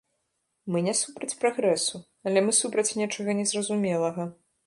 Мы 0.75 0.79
не 0.87 0.93
супраць 1.01 1.37
прагрэсу, 1.43 2.01
але 2.31 2.43
мы 2.47 2.51
супраць 2.61 2.87
нечага 3.01 3.31
незразумелага. 3.43 4.29